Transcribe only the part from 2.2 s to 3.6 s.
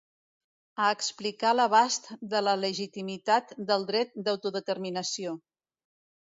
de la legitimitat